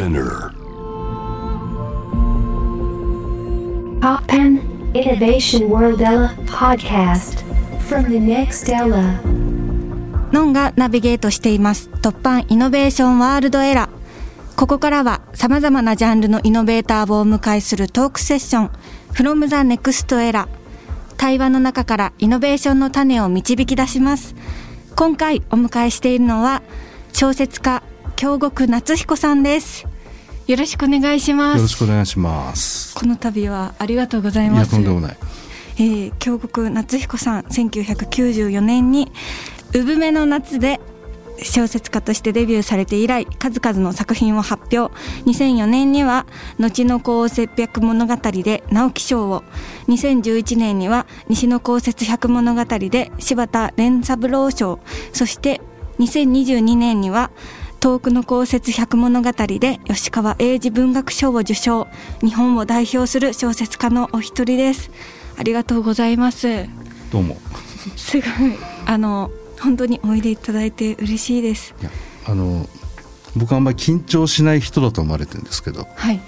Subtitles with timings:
[0.00, 0.54] Spinner.
[4.00, 4.62] Poppen
[4.94, 7.44] Innovation World Ella podcast.
[7.86, 9.20] From the next Ella.
[10.32, 11.90] ノンがナビゲートしています。
[12.00, 18.70] 突版イノベーションワールドエラーここからは様々なジャンルのイノベーターをお迎えするトークセッション。
[19.12, 20.48] From the next era
[21.18, 24.34] 対話の中からイノベーションの種を導き出します。
[24.96, 26.62] 今回お迎えしているのは
[27.12, 27.82] 小説家
[28.16, 29.89] 京極夏彦さんです
[30.50, 31.56] よろしくお願いします。
[31.58, 32.92] よろしくお願いします。
[32.96, 35.16] この度はありがとうございいやますとんでもない。
[35.76, 39.12] えー、京極夏彦さん1994年に
[39.72, 40.80] 「産めの夏」で
[41.40, 44.92] 小説家としてデビューされて以来数々の作品を発表。
[45.24, 46.26] 2004年には
[46.58, 49.44] 「後の降雪百物語」で直木賞を。
[49.86, 54.80] 2011年には「西の降雪百物語」で柴田連三郎賞。
[55.12, 55.60] そして
[56.00, 57.30] 2022年には
[57.80, 61.88] 遠くの降雪百物語で吉川英治文学賞を受賞。
[62.20, 64.90] 日本を代表する小説家のお一人です。
[65.38, 66.66] ありがとうございます。
[67.10, 67.38] どうも。
[67.96, 68.30] すごい。
[68.84, 71.74] あの本当においでいただいて嬉しいです。
[71.80, 71.90] いや
[72.26, 72.68] あの
[73.34, 75.86] 僕はあんまり緊張しない人だと思われてるんですけど。
[75.96, 76.20] はい。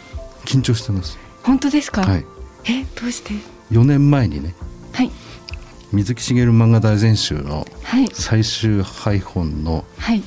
[0.46, 1.18] 緊張してます。
[1.42, 2.24] 本当ですか、はい。
[2.64, 3.34] えどうして
[3.70, 4.54] ？4年前にね
[4.94, 5.10] はい。
[5.92, 8.08] 水木しげる漫画大全集のはい。
[8.14, 10.22] 最終配本のはい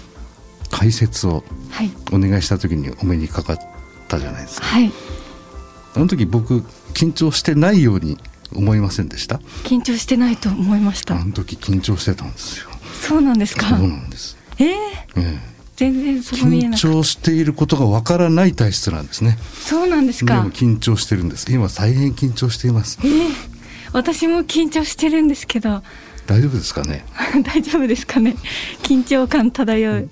[0.69, 3.59] 解説をはいお願いした時にお目にかかっ
[4.07, 4.67] たじゃないですか。
[4.67, 4.91] はい
[5.95, 6.59] あの時僕
[6.93, 8.17] 緊張してないように
[8.53, 9.37] 思いませんでした？
[9.63, 12.69] 緊張してないと思いましたあの時緊張してたんですよ。
[13.01, 13.69] そうなんですか？
[13.69, 14.37] そうなんです。
[14.59, 14.73] えー、え
[15.15, 19.37] え全然そう見え緊なかっ張していることがわからない体質なんですね。
[19.37, 21.51] たそうなんですでかも緊張してるんです。
[21.51, 23.07] 今大変緊張していますえ。
[23.07, 23.29] ー、
[23.93, 25.81] 私も緊張してるんですけど
[26.27, 27.05] 大丈夫ですかね？
[27.43, 28.35] 大丈夫ですかね？
[28.83, 30.09] 緊張感漂う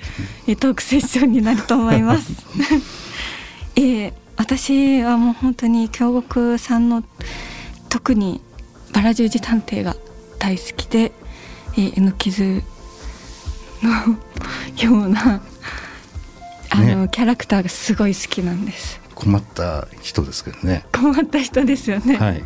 [0.48, 2.32] えトークセッションになると思います
[3.76, 7.04] えー私はもう本当に京極さんの
[7.88, 8.42] 特に
[8.92, 9.96] バラ十字探偵が
[10.40, 11.12] 大好きで、
[11.74, 12.64] えー、N 傷
[13.84, 13.92] の
[14.84, 15.42] ような
[16.72, 20.84] あの、ねキャラクターがすごい好きなんです困った人ですけどね。
[20.92, 22.44] 困った人ですよね、はい。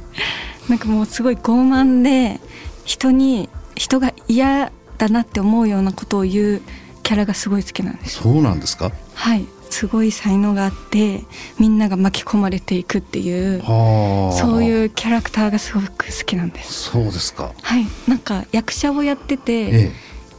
[0.68, 2.41] なんかもうすごい傲慢で
[2.84, 6.62] 人に人が嫌だなって思うようなことを言う
[7.04, 8.92] キャラがすごい好きなんですそうなんですか？
[9.14, 11.24] はいすごい才能があって
[11.60, 14.38] みんなが巻き込まれていくっていうはあ。
[14.38, 17.54] そういうキャラクターがすごく好きなんですそうですか。
[17.62, 19.92] はいなんか役者をやってて、ええ。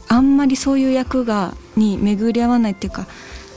[0.09, 3.07] あんまりそういう役がに巡り合わないっていうか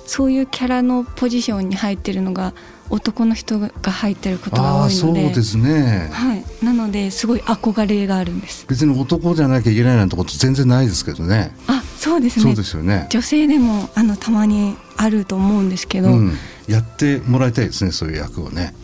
[0.05, 2.53] そういうキャラのポジションに入ってるのが
[2.91, 6.09] 男の人が入ってることが多いのでそうですね。
[6.11, 11.55] はい、なのですごい憧れがあるんです別に男じゃなきゃいけないなんてこと全然ないですけどね。
[11.67, 13.07] あそうですねそうですよね。
[13.09, 16.33] 女性でもあのたまにあると思うんですけど、うん。
[16.67, 17.91] やってもらいたいですね。
[17.91, 18.73] そういう役をね。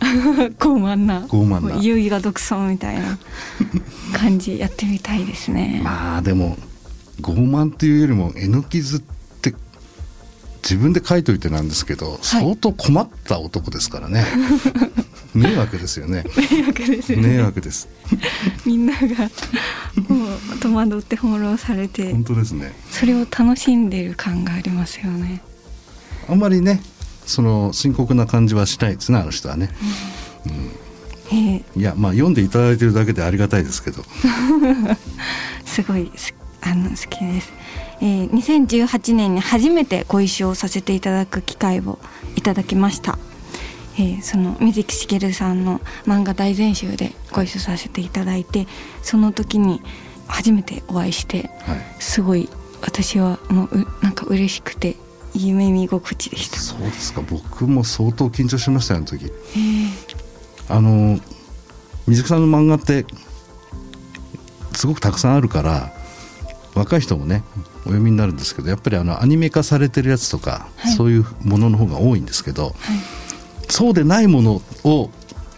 [0.58, 3.18] 傲慢な傲慢な優位が独尊みたいな
[4.14, 6.56] 感じやってみたいですね、まあでも
[7.20, 9.17] 傲慢っていうよりもえのきずって
[10.62, 14.24] 自分で書いといてなんですけど、相当困った男ですからね。
[15.34, 16.24] 迷惑ですよね。
[16.50, 17.28] 迷惑ですよね。
[17.28, 17.88] 迷惑です。
[18.64, 18.98] みんなが
[20.08, 22.72] もう戸惑って翻弄されて本当ですね。
[22.90, 25.42] それを楽しんでる感がありますよね。
[26.28, 26.82] あんまりね
[27.26, 29.70] その深刻な感じはしないですねあの人はね。
[30.46, 34.02] えーいやまあ読んでいただいてるだけでありがたいですけど。
[35.66, 37.52] すごいすあの好きです、
[38.00, 41.98] えー2018年に初めてご一緒させていただく機会を
[42.36, 43.18] いただきました、
[43.96, 48.66] えーその水木しげるさんの漫画大全集でご一緒させていただいて
[49.02, 49.82] その時に
[50.26, 51.78] 初めてお会いしてはい。
[51.98, 52.48] すごい
[52.82, 54.96] 私はもううなんか嬉しくて
[55.34, 56.58] 夢見心地でした。
[56.58, 57.22] そうですか。
[57.22, 59.24] 僕も相当緊張しましたよあの時。
[59.26, 60.74] えー。
[60.74, 61.18] あの
[62.06, 63.04] 水木さんの漫画って
[64.74, 65.92] すごくたくさんあるから
[66.74, 67.42] 若い人もね
[67.88, 70.92] お読みになるんですけどやっぱりあのアニメ化されてるやつとか、はい。
[70.92, 72.74] そういうものの方が多いんですけどはい
[73.70, 75.10] そうでないものを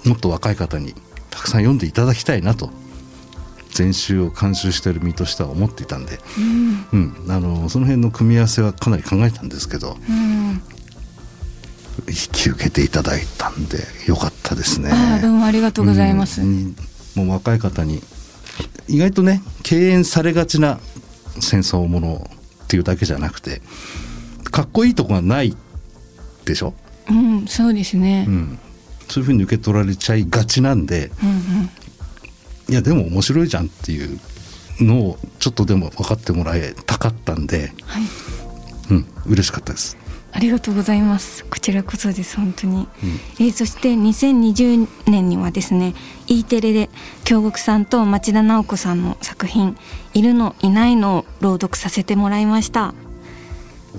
[0.05, 0.95] もっと若い方に
[1.31, 2.71] たくさん読んでいただきたいなと
[3.73, 6.19] 全集を監修している身としては思っていたんで、
[6.93, 7.15] うん。
[7.25, 10.61] うん、あのその辺の組み合わせはかなり考えたんですけどうん。
[12.09, 14.91] 引き受けていただいたんでよかったですね。
[15.23, 16.75] どうもありがとうございます、うん。
[17.15, 18.03] もう若い方に
[18.89, 20.81] 意外とね敬遠されがちな
[21.41, 22.31] 戦争もの
[22.65, 23.63] っていうだけじゃなくて
[24.51, 25.57] かっこいいとこがない
[26.45, 26.75] でしょ、
[27.09, 28.25] うん、そうですね。
[28.29, 28.59] う、ん、
[29.09, 31.71] そういうふうに受け取られちゃいがちなんでうんうん
[32.69, 34.21] いやでも面白いじゃんっていう
[34.81, 38.03] のをちょっとでも分かってもらいたかったんで、はい。
[38.91, 39.97] うん、嬉しかったです。
[40.33, 41.45] ありがとうございます。
[41.45, 42.87] こちらこそです本当に、
[43.39, 45.95] えーそして2020年にはですね
[46.29, 46.89] E テレで
[47.25, 49.77] 京極さんと町田直子さんの作品
[50.15, 52.95] 「いるのいないの」を朗読させてもらいました。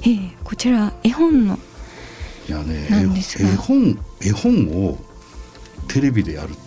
[0.03, 1.59] えーこちら絵本の
[2.47, 4.97] いやね絵本絵本を
[5.87, 6.59] テレビでやるって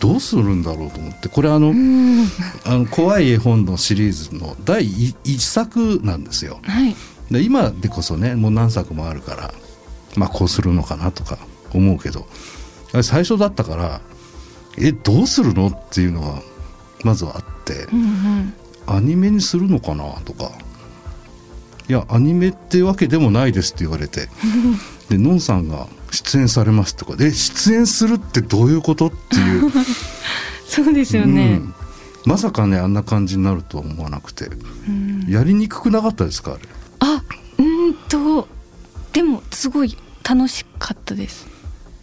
[0.00, 1.74] どうするんだろうと思ってこれあの,、
[2.64, 6.58] あの怖い絵本のシリーズの第一一作なんですよ。
[6.62, 6.96] はい
[7.30, 9.54] で今でこそねもう何作もあるから
[10.16, 11.38] まあこうするのかなとか
[11.72, 12.26] 思うけど
[12.92, 14.00] あれ最初だったから
[14.78, 16.42] えどうするのっていうのが
[17.04, 18.54] まずはあって、うんうん。
[18.86, 20.50] アニメにするのかなとか
[21.88, 24.28] いやアニメってわけでもないですって言われて
[25.08, 29.70] でのんさんが出演されますとかで出演するってどういうことっていう、
[30.66, 31.74] そうですよね、うん。
[32.24, 34.50] まさかねあんな感じになるとは思わなくて、
[35.28, 36.62] やりにくくなかったですかあれ
[37.00, 37.22] あ
[37.58, 38.48] うんと
[39.12, 39.96] でもすごい
[40.28, 41.46] 楽しかったです。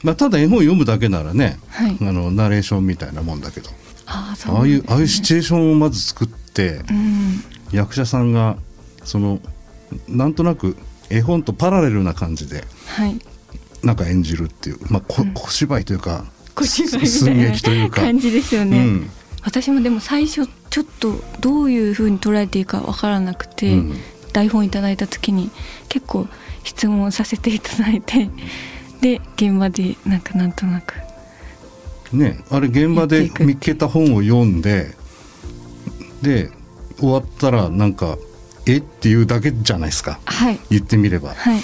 [0.03, 1.97] まあ、ただ絵本読むだけならね、はい。
[2.01, 3.69] あのナレーションみたいなもんだけど
[4.05, 7.43] ああそうああいう、ああいうシチュエーションをまず作って、うん。
[7.71, 8.57] 役者さんが
[9.03, 9.39] その
[10.07, 10.77] なんとなく
[11.09, 13.19] 絵本とパラレルな感じではい。
[13.83, 18.01] なんか演じるっていう、まあ、こ小芝居というか小芝居みた寸いな劇というか。
[18.01, 19.09] 感じですよね、うん。
[19.43, 23.93] 私もでも最初ちょっとどういう風に捉えていいかわからなくて、うん
[24.37, 25.49] 台本いただいた時に
[25.89, 26.27] 結構
[26.63, 28.29] 質問させていただいて
[29.01, 30.93] で現場でなんかなんとなく。
[32.13, 34.93] ね、あれ現場で見っけた本を読んで
[36.21, 36.51] で
[36.99, 38.19] 終わったらなんか
[38.67, 40.19] 「えっ?」ていうだけじゃないですか。
[40.25, 40.59] はい。
[40.69, 41.33] 言ってみれば。
[41.33, 41.61] はい。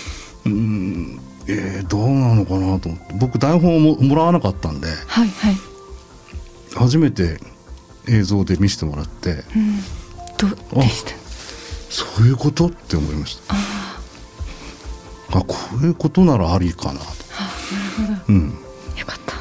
[0.48, 3.14] うんえーどうなのかなと思って。
[3.20, 4.88] 僕台本をももらわなかったんで。
[4.88, 5.58] はいはい、
[6.74, 7.40] 初めて
[8.08, 9.44] 映像で見せてもらって。
[9.56, 9.80] うん、
[10.38, 11.23] どうでした？
[11.94, 12.66] そういうこと？
[12.68, 13.54] って思いました。
[15.38, 17.00] あこういうことならありかな。
[17.00, 17.06] と、
[18.30, 18.50] うん、
[18.98, 19.36] よかった。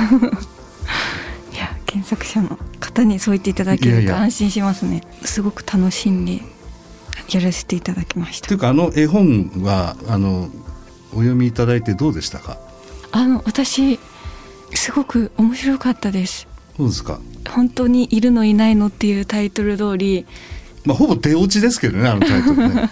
[1.54, 5.02] いや原作者の方にそう言っていただけると安心しますね。
[5.22, 6.40] すごく楽しんで
[7.30, 8.48] やらせていただきました。
[8.48, 10.48] というかあの絵本はあの
[11.12, 12.58] お読みいただいてどうでしたか？
[13.12, 13.98] あの私
[14.74, 16.46] すごく面白かったです。
[16.78, 20.26] どうですか、本当にいるのいないのっていうタイトル通り
[20.88, 22.90] まあ、ほぼ手落ちですけどねあのタイトルね、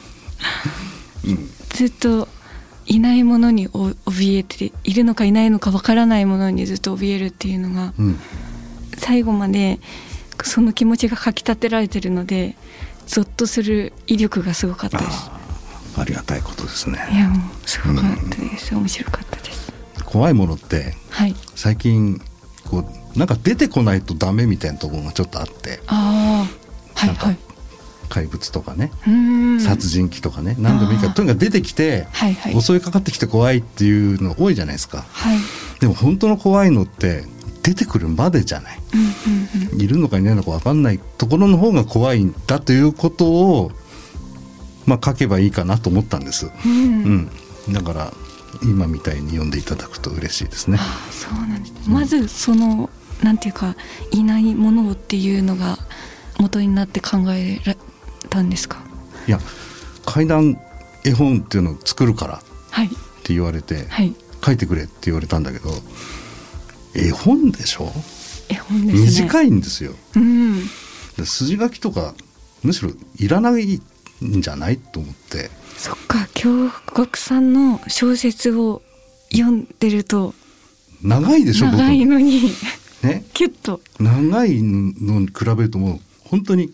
[1.25, 2.29] うん、ずっと
[2.85, 8.19] いないものにお怯えているのかいないのかわからないものにずっと怯えるっていうのがうん、
[8.99, 9.81] 最後まで
[10.45, 12.55] その気持ちがかきたてられてるので
[13.07, 15.31] ゾッとする威力がすごかったです。
[15.97, 16.99] ありがたいことですね。
[17.11, 19.73] いやもうすごかったです、面白かったです。
[20.05, 21.35] 怖いものってはい。
[21.55, 22.21] 最近
[22.67, 22.85] こ
[23.15, 25.81] うなんか出てこないとダメみたいなところがちょっとあって。
[25.87, 27.46] ああはいはい
[28.09, 28.91] 怪物とかね、
[29.61, 32.63] 殺人鬼とかね何でもいいからとにかく出てきて、はいはい。
[32.63, 35.05] 襲いかかってきて怖いっていうの多いじゃないですか。
[35.11, 35.39] はい。
[35.81, 37.25] でも本当の怖いのって
[37.63, 38.81] 出てくるまでじゃない。
[38.95, 39.81] うんうんうん。
[39.81, 43.73] いるのかいないのか分かんないところの方が怖いんだということを
[44.87, 47.31] まあ書けばいいかなと思ったんです、うん。
[47.67, 48.13] うん、だから
[48.63, 50.79] 今みたいに読んでいただくと嬉しいですね。
[50.81, 52.89] ああそうなんです、まずその
[53.23, 53.75] なんていうか
[54.13, 55.79] いないものをっていうのが
[56.39, 57.61] 元になって考え
[58.37, 58.79] られたんですか？
[59.27, 59.39] いや
[60.05, 60.59] 怪談
[61.05, 62.41] 絵本っていうのを作るからっ
[62.71, 62.89] はい。
[63.25, 64.15] て言われて、はい。
[64.45, 65.71] 書いてくれって言われたんだけど
[66.95, 67.91] 絵本でしょ？
[68.49, 69.25] 絵本ですね。
[69.27, 69.93] 短いんですよ。
[70.15, 70.61] うん。
[71.17, 72.15] で筋書きとか
[72.63, 73.81] むしろいらない
[74.25, 75.51] んじゃないと思って。
[75.77, 78.81] そっか京極さんの小説を
[79.33, 80.35] 読んでると
[81.03, 82.43] 長いでしょ長いのに
[83.03, 83.25] ね。
[83.35, 83.81] キュッと。
[83.99, 86.73] 長いのに比べるともう本当に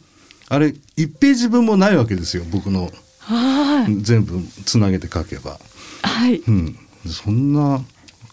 [0.53, 0.67] あれ
[0.99, 2.91] 1ページ分もないわけですよ僕の。
[3.27, 5.59] あ全部つなげて書けば、
[6.03, 6.41] あはい。
[6.41, 7.81] うん、そんな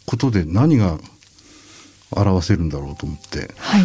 [0.05, 0.97] ことで何が
[2.11, 3.83] 表せるんだろうと思って、はい。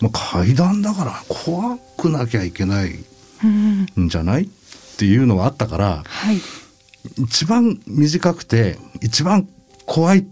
[0.00, 3.04] まあ、階段だから怖くなきゃいけない
[3.44, 4.06] うん。
[4.06, 4.48] んじゃないっ
[4.96, 6.38] ていうのがあったからはい。
[7.18, 9.46] 一番短くて一番
[9.84, 10.26] 怖い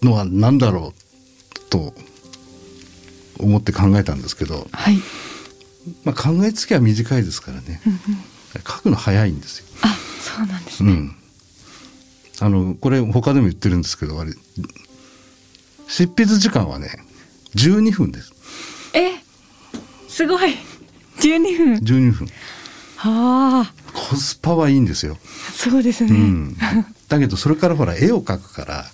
[0.00, 1.92] のは何だろうと
[3.38, 4.96] 思って考えたんですけど、はい
[6.04, 7.80] まあ、考えつきは短いですからね。
[7.86, 8.00] うんうん。
[8.64, 9.66] 書くの早いんですよ。
[9.82, 11.16] あそうなんですね、うん、
[12.40, 14.32] あのこれ他でも言ってるんですけどあれ。
[15.88, 16.88] 執筆時間はね
[17.56, 18.32] 12分です。
[18.94, 19.14] え
[20.08, 20.54] すごい。
[21.18, 21.74] 12分。
[21.74, 22.28] 12分。
[22.98, 23.82] ああ。
[23.92, 25.18] コスパはいいんですよ、
[25.54, 26.56] そうですね、うん、
[27.08, 28.84] だけどそれからほら絵を描くから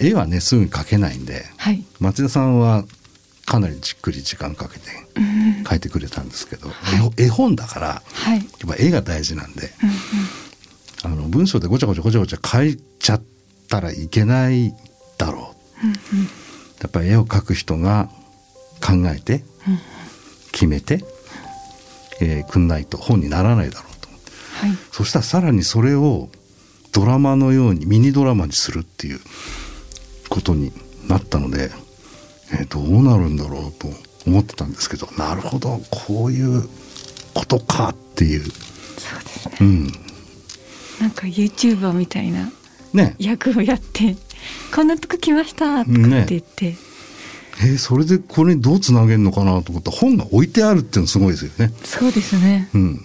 [0.00, 1.84] 絵はねすぐ描けないんではい。
[2.00, 2.84] 町田さんは
[3.44, 5.64] かなりじっくり時間かけてうん。
[5.64, 6.68] 描いてくれたんですけど、
[7.16, 8.38] 絵絵本だからはい。
[8.38, 9.70] やっぱ絵が大事なんで
[11.04, 13.22] うんあの文章でごちゃごちゃごちゃごちゃ書いちゃっ
[13.68, 14.72] たらいけない
[15.18, 15.86] だろう、
[16.80, 18.08] やっぱり絵を描く人が
[18.80, 19.42] 考えて
[20.52, 21.04] 決めて、
[22.20, 24.08] えーくんないと本にならないだろうと。
[24.08, 24.30] 思って
[24.66, 24.70] はい。
[24.92, 26.28] そしたらさらにそれを
[26.92, 29.20] ドラマのようにミニドラマにするっていう
[30.28, 30.72] ことに
[31.08, 31.70] なったので、
[32.52, 33.88] えーどうなるんだろうと
[34.26, 36.68] 思ってたんですけどなるほどこういう
[37.34, 38.52] ことかっていう、そう
[39.24, 39.56] ですね。
[39.60, 39.86] うん、
[41.00, 42.52] なんか YouTuber みたいな
[42.92, 43.16] ね。
[43.18, 44.16] 役をやって
[44.74, 51.72] 「こんなとこ来ました」とかって言って、えーそれでこれにどうつなげるのかなと思ったら本が置いてあるっていうのすごいですよね。
[51.84, 52.68] そうですね。
[52.74, 53.04] うん、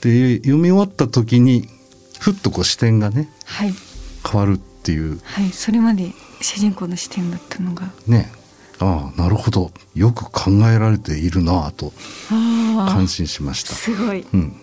[0.00, 1.68] で読み終わった時に
[2.18, 3.74] ふっとこう視点がねはい。
[4.30, 5.20] 変わるっていう。
[5.22, 7.90] はいそれまで主人公の視点だったのが。
[8.06, 8.30] ね
[8.80, 9.70] ああなるほど。
[9.94, 11.92] よく考えられているなぁと
[12.30, 13.72] あ感心しました。
[13.74, 14.26] すごい。
[14.32, 14.56] うん、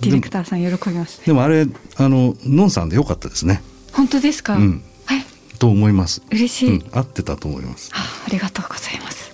[0.00, 1.24] ディレクターさん喜びます。
[1.24, 3.62] でもあれあののんさんでよかったですね。
[3.92, 4.82] 本当ですか、うん。
[5.06, 5.24] はい
[5.58, 6.22] と思います。
[6.30, 7.90] 嬉しい、うん、合ってたと思います。
[7.94, 9.32] あありがとうございます。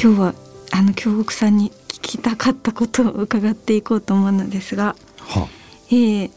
[0.00, 0.34] 今日は
[0.72, 4.96] あの京極さんに聞きたかったことを伺っていこうと思うのですが。
[5.18, 5.48] は
[5.88, 6.30] えー、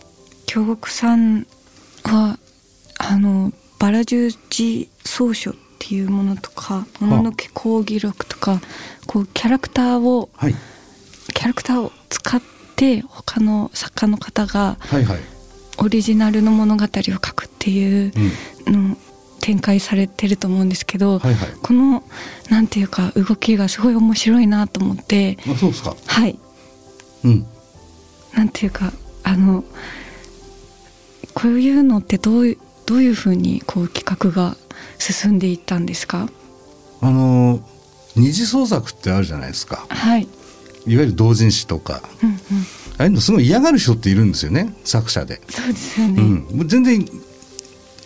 [0.45, 1.47] 京極さん
[2.03, 2.37] は
[2.97, 8.61] あのバラ十字草書っていうものとか「もののけ講義録」とか
[9.05, 10.55] こうキャラクターをはい
[11.33, 12.41] キャラクターを使っ
[12.75, 15.19] て他の作家の方がはいはい。
[15.77, 18.13] オリジナルの物語を書くっていう
[18.65, 18.97] うんのを
[19.41, 21.49] 展開されてると思うんですけど、はいはい。
[21.61, 22.03] この
[22.49, 25.95] なんていうか動きがすごい面白いなと思ってあそうですか。
[26.05, 26.39] はい
[27.25, 27.45] うん。
[28.33, 29.63] なんていうかあの
[31.33, 34.55] こういうのってどういうどういうふうにこう企画が
[34.97, 36.29] 進んでいったんですか？
[37.01, 37.59] あの
[38.15, 39.85] 二次創作ってあるじゃないですか。
[39.89, 42.01] はい、いわゆる同人誌とか。
[42.23, 42.39] うんうん、あ
[42.99, 45.41] あいうのすごい嫌がる人っているんですよね作者で。
[45.49, 46.57] そうですよね、うん。
[46.57, 47.05] もう全然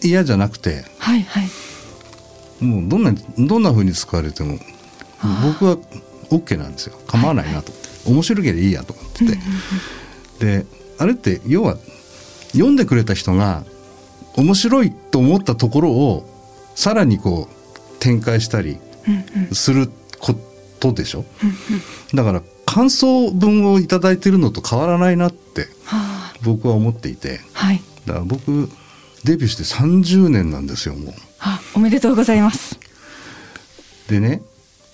[0.01, 0.85] 嫌じゃなくて。
[0.97, 1.49] はいはい。
[2.63, 4.57] もうどんなどんな風に使われても
[5.43, 5.77] 僕は
[6.29, 6.99] OK なんですよ。
[7.07, 7.71] 構わないなと。
[7.71, 9.37] 思って、面白ければいいやと思ってて、
[10.39, 10.65] で
[10.97, 11.77] あれって要は
[12.51, 13.63] 読んでくれた人が
[14.35, 16.38] 面白いと思ったところを
[16.79, 18.77] さらにこう展開したり
[19.51, 20.33] するこ
[20.79, 21.25] とでしょ？
[22.13, 26.33] うだから感想文を頂いただいてるのと変わらないなってはあ。
[26.41, 27.41] 僕は思っていて。
[27.51, 27.81] はい。
[28.05, 28.69] だから僕
[29.25, 31.13] デビューして30年なんですよもう。
[31.41, 32.79] あおめでとうございます。
[34.07, 34.41] でね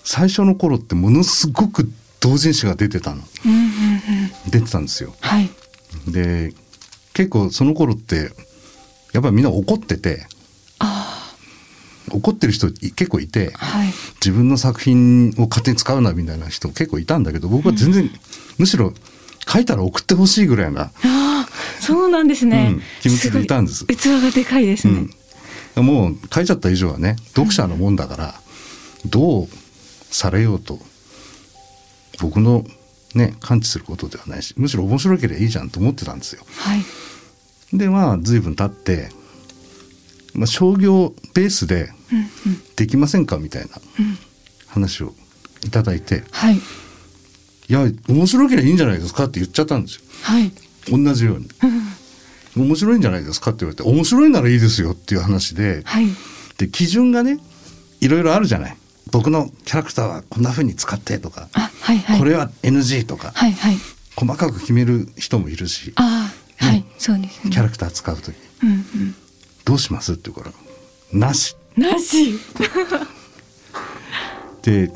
[0.02, 1.88] 最初の頃ってものすごく
[2.18, 3.22] 同人誌が出てたの。
[4.50, 5.14] 出てたんですよ。
[5.20, 5.48] はい。
[6.08, 6.52] で
[7.14, 8.32] 結構その頃って
[9.12, 10.26] やっぱりみんな怒ってて。
[10.26, 10.35] あ
[12.10, 13.88] 怒ってる人い結構いてあはい。
[14.16, 18.10] 自分の作品を勝手に使うなみたいな人結構いたんだけど僕は全然、
[18.58, 18.92] むしろ
[19.48, 21.48] 書いたら送ってほしいぐらいな、ああ
[21.80, 23.86] そうなんですね、うん気持ちでいたんです。
[23.86, 25.06] 器がでかいですね、
[25.76, 28.34] うん、もう書いちゃった以上はね読者のもんだから、
[29.06, 29.48] どう
[30.10, 30.78] されようと
[32.20, 32.64] 僕の
[33.14, 36.44] ね感知することではないしむしろ面白ければいいじゃんと思ってたんですよ。
[36.58, 36.82] はい。
[37.76, 39.10] でまあ随分経って、
[40.34, 41.95] まあ、商業ベースでうんうん
[42.76, 43.38] できませんか？
[43.38, 44.18] みたいなうん
[44.68, 45.14] 話を
[45.64, 46.60] いただいてはい「い
[47.68, 50.02] や面白ければいいんじゃないですか」って言っちゃったんですよ。
[50.22, 50.52] はい。
[50.88, 51.48] 同じように。
[52.56, 56.06] 面白いんじゃないですかって言われて面白いならいいですよっていう話ではい。
[56.58, 57.38] で基準がね
[58.00, 58.76] いろいろあるじゃない。
[59.12, 62.18] 僕のキャラクターはこんな風に使ってとか、あはいはい。
[62.18, 63.76] これは NG とか、はいはい。
[64.16, 67.50] 細かく決める人もいるしああはい、そうですね。
[67.50, 68.34] キャラクター使う時。
[68.62, 69.14] うんうん。
[69.64, 70.14] どうします？
[70.14, 70.54] って言うから
[71.12, 72.38] 「なし」なし。
[74.62, 74.90] で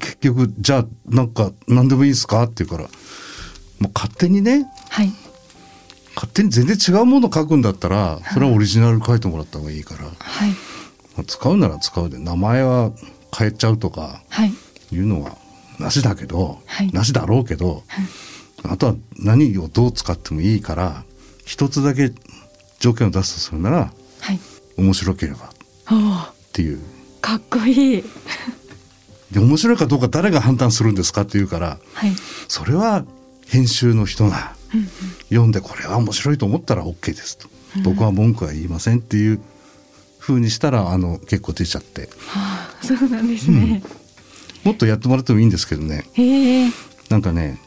[0.00, 2.42] 結局じゃあなんか何でもいいですか？
[2.44, 2.88] って言うから
[3.78, 5.12] もう勝手にねはい。
[6.16, 10.10] 勝手に全然違うもの書くんだったらそれはオリジナル書いてもらった方がいいから、は
[10.46, 10.50] い。
[11.16, 12.92] まあ使うなら使うで名前は
[13.36, 14.52] 変えちゃうとかはい。
[14.92, 15.36] いうのは
[15.78, 16.90] なしだけど、はい。
[16.92, 17.82] なしだろうけど、
[18.62, 21.04] あとは何をどう使ってもいいから
[21.44, 22.12] 一つだけ
[22.78, 24.38] 条件を出すとするならはい
[24.76, 26.80] 面白ければっていう。
[27.20, 28.04] かっこいい。
[29.30, 32.12] で面白いかどうか誰が判断するんですかって言うからはい。
[32.48, 33.04] それは
[33.46, 34.88] 編集の人がうんうん。
[35.28, 37.48] 読んでこれは面白いと思ったら OK ですと、
[37.82, 39.40] 僕は文句は言いませんっていう
[40.20, 42.02] 風にしたらあの結構出ちゃって。
[42.28, 43.82] はあそうなんですね、
[44.62, 46.04] もっとやってもらってもいいんですけどね。
[47.08, 47.58] なんかね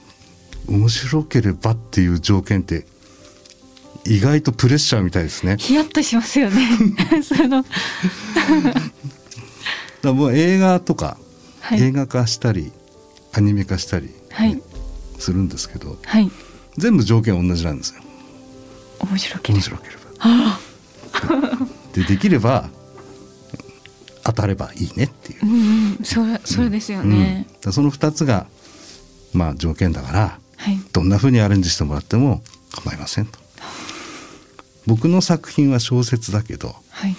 [0.67, 2.85] 面白ければっていう条件って
[4.07, 5.57] 意外とプレッシャーみたいですね。
[5.59, 6.67] ヒヤッとしますよね。
[7.21, 7.65] その。
[10.01, 11.17] らもう映画とか、
[11.61, 11.81] はい。
[11.81, 12.71] 映画化したり
[13.33, 14.61] アニメ化したりはい。
[15.19, 16.31] するんですけどはい。
[16.77, 18.01] 全部条件同じなんですよ。
[18.99, 19.61] 面白ければ。
[19.61, 19.99] 面白ければ。
[20.19, 20.59] あ
[21.93, 22.69] でできれば
[24.23, 25.39] 当たればいいねっていう。
[25.43, 27.61] あ、うんうん、それそれですよね、うん。
[27.61, 28.47] でその2つが
[29.33, 30.79] まあ条件だからはい。
[30.93, 33.39] どんな風にアレンジしてもらっても構いませんと
[34.87, 37.15] 僕の作品は小説だけどはい。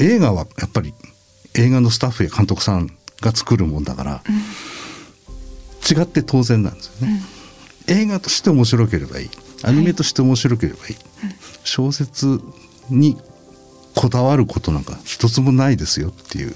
[0.00, 0.94] 映画はやっぱり
[1.54, 4.22] 映画のスタッフや監督さんが作るもんだから、
[5.90, 7.22] 違って当然なんですよね、
[7.86, 9.30] 映画として面白ければいい。
[9.62, 10.96] アニメとして面白ければいい、
[11.64, 12.40] 小説
[12.90, 13.16] に
[13.94, 16.52] こだわることなんか一つもないですよっていう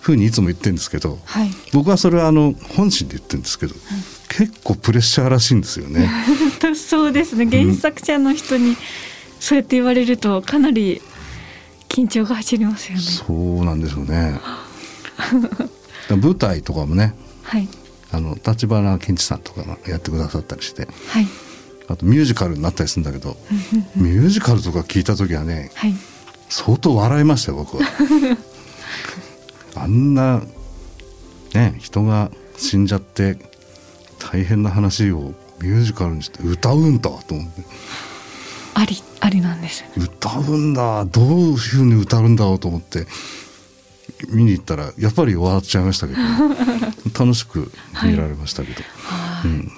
[0.00, 1.50] ふうにいつも言ってるんですけど、はい。
[1.72, 3.74] 僕はそれはあの本心で言ってるんですけど、
[4.28, 6.10] 結構プレッシャーらしいんですよね。
[6.74, 7.46] そうですね。
[7.46, 8.76] 原作者の人に
[9.40, 11.00] そうやって言われるとかなり
[11.88, 13.02] 緊張が走りますよね。
[13.02, 14.40] そうなんでしょうね。
[16.10, 17.68] 舞台とかもねはい。
[18.10, 20.88] あの立花健一さんとかがやってくださったりして。
[21.08, 21.26] はい。
[21.88, 23.38] あとミュージカルになったりするんだけど
[23.96, 25.94] ミュージカルとか聞いた時はねはい。
[26.50, 27.88] 相当笑いましたよ僕は。
[29.74, 30.42] あんな
[31.54, 33.38] ね人が死んじゃって
[34.18, 37.62] 大変な話をミュージカルにして歌うんだと思って。
[38.74, 39.84] ありありなんです。
[39.96, 43.06] 歌うんだどういうふうに歌うんだろうと思って
[44.28, 46.20] 見に行ったらやっぱり笑っちゃいましたけど、
[47.18, 47.70] 楽しく
[48.04, 49.72] 見られましたけど、はい、うん。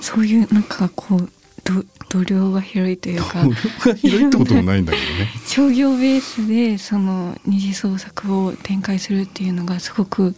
[0.00, 1.30] そういうなんかこう
[1.64, 3.40] ど度量が広いというか。
[3.40, 3.50] 俺
[3.94, 5.32] が広いってこともないんだけどね。
[5.46, 10.34] 商業ベースでその二次創作を展開するっていうのがすごく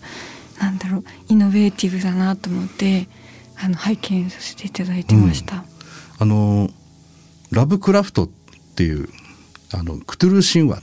[0.60, 3.08] なんだろうイノベーティブだなと思って
[3.56, 5.64] あの拝見させていただいてました。
[6.18, 6.70] あの
[7.54, 8.28] ラブクラフトっ
[8.76, 9.08] ていう
[9.72, 10.82] あのクトゥルー神話っ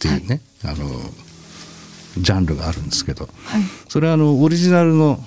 [0.00, 0.76] ていうね、あの
[2.18, 3.62] ジャンルがあるんですけどはい。
[3.88, 5.18] それはあのオリジナルの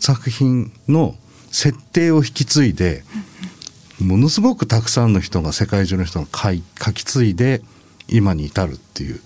[0.00, 1.14] 作品の
[1.50, 3.04] 設定を引き継いで
[4.00, 7.62] ものすごくたくさんの人が世界中の人が書き継いで
[8.08, 9.20] 今に至るっていう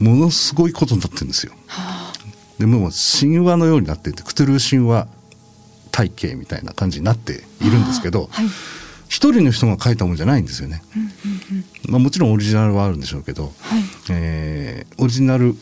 [0.00, 1.52] ものすごいことになってるんですよ。
[1.66, 2.12] はあ。
[2.58, 5.08] でもう神話のようになっていてクトゥルー神話
[5.90, 8.46] 体系みたいな感じになっているんですけどはい
[9.08, 10.82] 一人の人が書いたもんじゃないんですよね。
[11.88, 13.52] まあ、もちろんオリジナルはあるんでしょうけど、はい。
[14.10, 15.54] えーオリジナル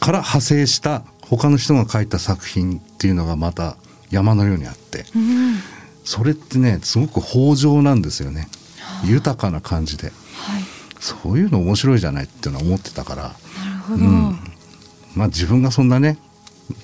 [0.00, 3.76] から派生した他の人が書いた作品っていうのがまた
[4.10, 5.56] 山のようにあってうん。
[6.04, 8.48] それってねすごく豊穣なんですよね。
[9.04, 10.06] 豊かな感じで。
[10.06, 10.12] はい。
[11.00, 13.32] そういうの面白いじゃないっていうのは思ってたから。
[13.90, 14.38] うん。
[15.14, 16.18] まあ自分がそんなね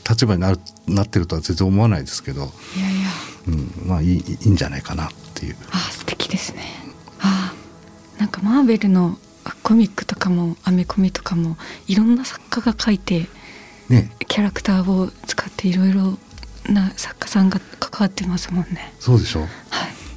[0.09, 3.09] 立場になるなってるとは全然思わないですけど、いやいや。
[3.49, 5.57] うん、まあいいいいんじゃないかなっていう。
[5.70, 6.64] あ素敵ですね。
[7.20, 7.55] あ
[8.18, 9.18] なんかマーベルの
[9.62, 13.27] コミックとかもアメコミとかもいろんな作家が書いて
[13.88, 14.11] ね。
[14.27, 16.18] キャラクターを使っていろいろ
[16.68, 18.92] な作家さんが関わってますもんね。
[18.98, 19.40] そうでしょ？
[19.40, 19.48] はい。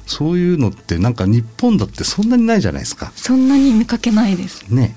[0.06, 3.12] そういうのってなんか日本だってそんなにないじゃないですか。
[3.14, 4.64] そんなに見かけないです。
[4.68, 4.96] ね。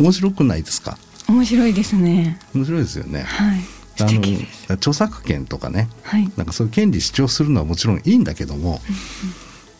[0.00, 0.96] 面白くないですか？
[1.28, 2.38] 面白いですね。
[2.54, 3.22] 面白いですよね。
[3.22, 3.60] はい
[3.96, 4.72] 素敵です。
[4.72, 6.30] 著作権とかねはい。
[6.36, 8.80] なんかそういう権利主張するのはもちろんいいんだけども、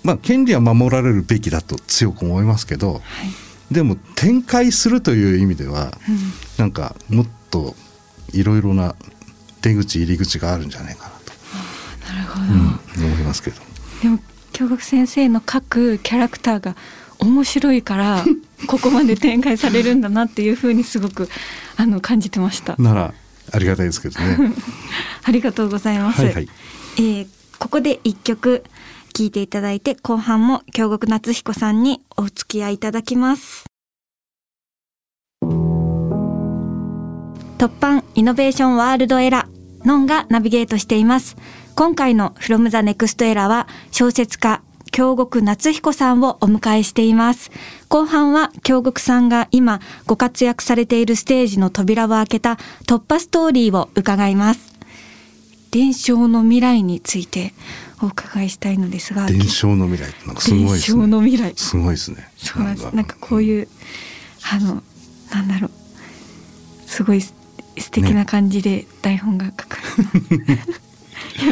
[0.03, 3.03] まあ権利は守られるべきだと強く思いますけどはい。
[3.75, 6.19] でも展開するという意味ではうん。
[6.59, 7.75] なんかもっと
[8.33, 8.95] いろいろな
[9.63, 11.11] 出口入り口があるんじゃないか
[12.07, 13.57] ななるほど、と、思いますけど。
[14.03, 14.19] でも
[14.53, 16.77] 京極先生の書くキャラクターが
[17.19, 18.25] 面白いから
[18.67, 21.29] ここまで展開されるんだなっていうふうにすごく
[21.77, 22.77] あの感じてました。
[22.79, 23.15] なら
[23.53, 24.53] ありがたいですけどね。
[25.25, 26.23] ありがとうございます。
[26.23, 26.49] はいはい
[26.97, 27.29] えー
[27.59, 28.65] ここで一曲
[29.15, 33.65] 聴いていただいて後半も京極夏彦さんにお付き合いいただきます。
[37.59, 41.37] 突版イノベーションワールドエラーノンがナビゲートしています。
[41.75, 44.63] 今回の From the Next Era は小説家
[44.95, 47.51] 京極夏彦さんをお迎えしています。
[47.89, 54.73] 後半は京極さんが今ご活躍されているステージの扉を開けた突破ストーリーを伺います。
[55.73, 57.55] 伝承の未来について
[58.01, 61.03] お伺いしたいのですが、伝承の未来なんかすごい伝ですね。
[61.03, 61.53] 承の未来。
[61.57, 62.31] すごいですね。
[62.37, 62.95] そうなんです。
[62.95, 63.69] なんかこういう
[64.49, 64.81] あの
[65.33, 65.71] なんだろう
[66.89, 67.35] すごいす
[67.79, 69.79] 素敵な感じで台本が書か
[70.15, 70.53] れてます。
[70.53, 70.84] い や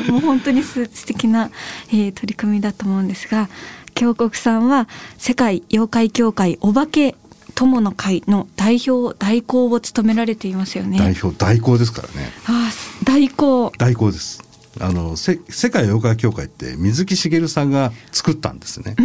[0.08, 1.50] もう本当にす素敵な、
[1.88, 3.48] えー取り組みだと思うんですが、
[3.94, 7.14] 京極さんは世界妖怪協会お化け
[7.54, 10.98] 友の会の代表代行を務められていますよね。
[10.98, 12.32] 代表代行ですからね。
[12.46, 13.72] あー代行。
[13.78, 14.42] 代行です。
[14.80, 18.96] あのせ世界妖怪協会って水木しげるさんが作ったんですね。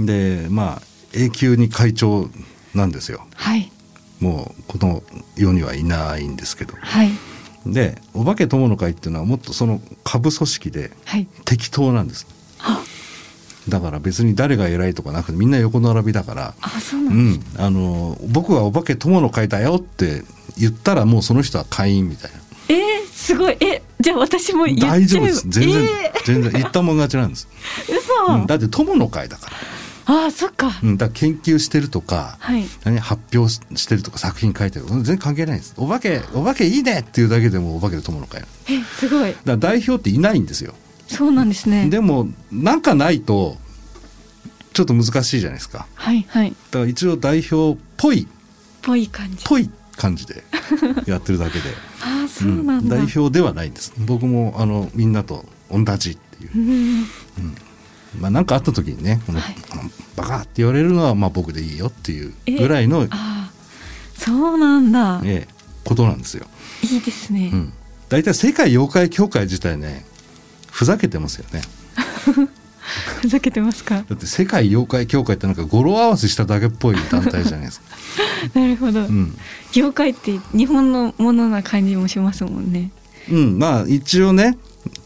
[0.00, 0.82] でまあ
[1.12, 2.30] 永久に会長
[2.74, 3.26] なんですよ。
[3.34, 3.70] はい
[4.20, 5.02] もうこの
[5.36, 6.74] 世にはいないんですけど。
[6.80, 7.10] はい
[7.66, 11.26] でお化け友の会っていうのはもっとその下部組織ではい。
[11.44, 12.26] 適当なんです。
[13.68, 20.22] だから別に誰が偉いとかなくてみんな横並びだからあそうなうんです、ん、あの僕はお化け友の会だよって
[20.58, 22.38] 言ったらもうその人は会員みたいな。
[22.68, 23.56] えー、すごい。
[23.60, 24.90] えじゃあ私も言っちゃう。
[24.90, 25.48] 大丈夫です。
[25.48, 27.96] 全然、え全然言ったもん勝ちなんです、ー、
[28.26, 29.56] 嘘、うん、だって友の会だから
[30.06, 32.64] あそっか、うん、だ研究してるとか、はい。
[32.84, 35.74] 何発表してるとか作品書いてるとか全然関係ないです。
[35.76, 39.34] お化けお化けいいねっていうだけでもお化けで友の会えすごい。
[39.44, 40.74] ら代表っていないんですよ。
[41.08, 41.88] そうなんですね。
[41.88, 43.56] でもなんかないと
[44.72, 45.86] ちょっと難しいじゃないですか。
[45.94, 46.50] はいはい。
[46.50, 48.28] だから一応代表っぽい
[48.82, 49.44] ぽい感じ。
[49.44, 50.42] ぽい感じで
[51.06, 51.64] やってるだけで、
[52.02, 53.92] あそうなんだ、代表ではないんです。
[53.98, 56.50] 僕もあのみんなと同じっていう。
[56.54, 57.06] うん
[58.20, 59.56] まあ、なんかあった時にね、このはい。
[60.16, 63.50] バカって言われるのはまあ僕でいいよっていうぐらいの、あ
[64.16, 66.46] そうなんだ、ええことなんですよ。
[66.82, 67.72] いいですね、うん、
[68.08, 70.04] 大体世界妖怪協会自体ね
[70.70, 71.62] ふざけてますよね。
[73.20, 74.04] ふざけてますか？
[74.08, 77.86] だって世界妖怪協会ってなんか語呂合わせしただけっぽい団体じゃないですか。
[78.54, 79.36] なるほど、うん、
[79.74, 82.90] 妖怪って日本のものな感じもしますもんね。
[83.30, 84.58] うん、まあ一応ね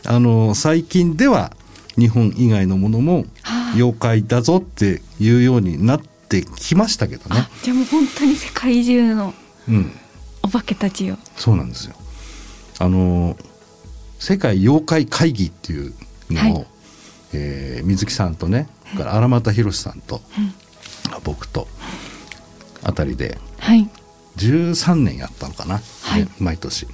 [0.04, 1.52] あの最近では
[1.98, 7.40] 日本以外のものもはあ妖怪だぞっていうようになってきましたけどね。
[7.40, 7.50] あ。
[7.62, 9.34] じゃあもう本当に世界中の
[9.68, 9.92] うん。
[10.42, 11.16] お化けたちを。
[11.36, 11.94] そうなんですよ。
[12.78, 13.36] あの
[14.18, 15.94] 世界妖怪会議っていう
[16.30, 16.66] のを、はい。
[17.34, 20.22] えー水木さんとね、それから荒俣宏さんと、
[21.24, 21.68] 僕と
[22.82, 23.88] あたりではい。
[24.36, 26.22] 13年やったのかな、はい。
[26.22, 26.86] ね毎年。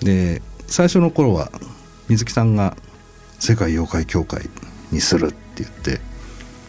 [0.00, 1.50] で最初の頃は
[2.08, 2.76] 水木さんが
[3.40, 4.48] 「世界妖怪協会
[4.92, 6.00] にする」って言って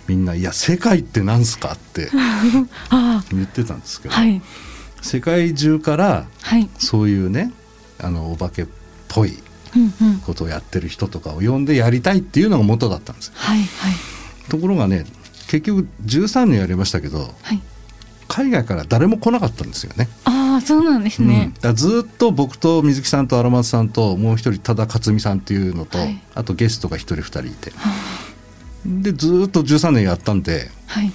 [0.07, 2.09] みんな「いや世界ってなんすか?」って
[2.89, 4.41] あ言ってたんですけど、あはい。
[5.01, 6.69] 世界中からはい。
[6.79, 7.51] そういうね
[7.99, 8.67] あのお化けっ
[9.07, 9.37] ぽい
[10.25, 13.33] ことをやってる人とかを呼んでやりたいっていうのが元だったんですよ。
[13.35, 13.67] はいはい。
[14.49, 15.05] ところがね
[15.47, 17.61] 結局13年やりましたけどはい。
[18.27, 20.07] 海外から誰も来なかったんですよね。
[20.61, 21.29] そうなんですうん。
[21.29, 26.21] ね、だずっと僕と水木さんと荒松さんともう一人多田克美さんっていうのと、はい。
[26.35, 27.71] あとゲストが一人二人いて。
[27.71, 27.91] は
[28.85, 31.11] でずっと13年やったんであはい。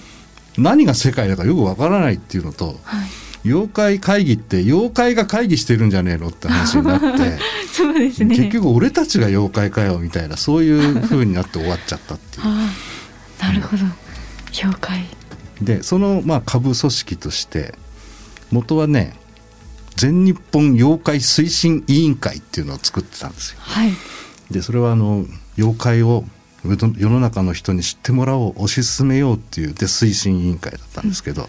[0.57, 3.09] 何が世界だかよくわからないっていうのとはい。
[3.45, 7.39] 妖怪会議って妖怪が会議してるんじゃねえのって話になって。
[7.73, 8.37] そうですね。
[8.37, 12.45] 結局俺たちが妖怪かよみたいなそういう風になって終わっちゃったっていう。
[13.41, 13.85] なるほど。
[14.53, 15.05] 妖怪。
[15.63, 17.75] でそのまあ下部組織として
[18.51, 19.15] 元はね
[19.97, 23.59] 全日本妖怪推進委員会っていうのを作ってたんですよ。
[23.61, 23.93] はい。
[24.51, 25.25] でそれはあの
[25.59, 26.25] 妖怪を
[26.65, 31.49] 世の中の人に知ってもらおう推し進めようっていうで推進委員会だったんですけど、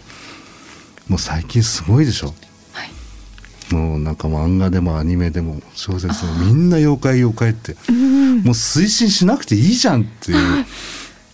[1.08, 2.28] もう最近すごいでしょ。
[2.72, 3.74] はい。
[3.74, 8.42] もうなんか漫画でもアニメでも小説でもみんな妖怪妖怪ってうん。
[8.42, 10.64] もう推進しなくていいじゃんっていう。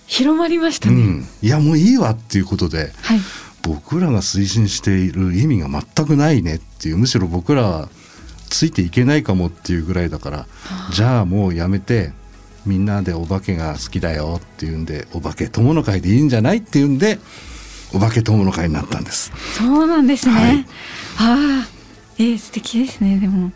[0.07, 3.21] 広まりましたね、うん、いやもういいわっていうことではい
[3.65, 7.89] 僕らが推進している意味が全くないねっていうむしろ僕らは
[8.51, 10.47] ついていけないかもっていうぐらいだから
[10.93, 12.13] じゃあもうやめて
[12.67, 17.19] みんなでお化けが好きだよっていうんでお化け友の会でいいんじゃないっていうんで
[17.95, 19.31] お化け友の会になったんです。
[19.57, 20.67] そうなんですね、はい。
[21.19, 21.69] ああ。
[22.19, 23.53] えー、素敵ですねでも。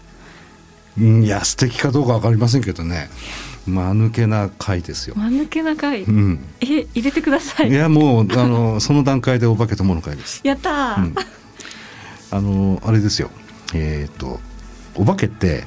[0.98, 3.08] うんいや素敵かどうかわかりませんけどね
[3.68, 5.14] 間抜けな会ですよ。
[5.16, 7.70] 間抜けな回、うん、え入れてください。
[7.70, 10.40] いやもうあのその段階でお化け友の会です。
[10.44, 11.14] やったー、うん。
[12.30, 13.30] あのあれですよ。
[13.74, 14.40] えっ、と
[14.94, 15.64] お化けって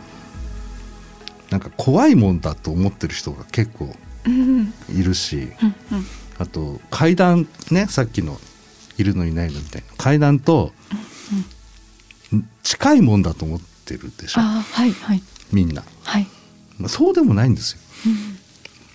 [1.50, 4.74] なんか怖いもんだと思ってる人が結構うん。
[4.90, 6.06] いるしうんうん。
[6.40, 8.40] あと階段ねさっきの
[8.98, 9.94] いるのいないのみたいな。
[9.98, 10.74] 階段と
[12.64, 14.42] 近いもんだと思ってるでしょ。
[14.42, 15.22] ああはいはい。
[15.52, 16.28] みんな、はい、
[16.78, 17.80] まあ、そうでもないんですよ。
[17.80, 17.81] うん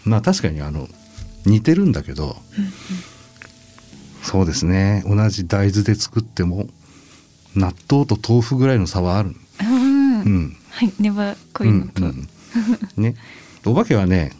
[0.04, 0.88] まあ確かにあの
[1.44, 2.36] 似てるんだけど、
[4.22, 5.04] そうですね。
[5.06, 6.68] 同じ大豆で作っても
[7.54, 9.34] 納豆と豆腐ぐらいの差はある。
[9.60, 10.56] うん、うん。
[10.70, 12.28] はい粘こいのと、うん
[12.96, 13.02] うん。
[13.02, 13.14] ね。
[13.64, 14.32] お化けはね